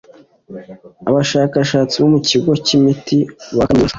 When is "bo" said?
2.01-2.07